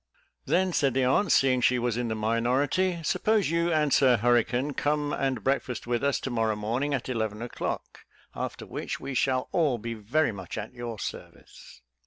[0.45, 4.73] "Then," said the aunt, seeing she was in the minority, "suppose you and Sir Hurricane
[4.73, 7.99] come and breakfast with us to morrow morning at eleven o'clock,
[8.33, 11.83] after which, we shall all be very much at your service."